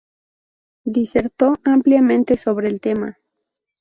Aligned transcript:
disertó 0.87 1.59
ampliamente 1.63 2.35
sobre 2.35 2.69
el 2.69 2.81
tema 2.81 3.19